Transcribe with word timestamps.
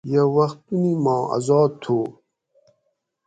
یہ 0.11 0.23
وختونی 0.35 0.93
ما 1.03 1.15
آذاد 1.35 1.71
تھو 1.81 1.97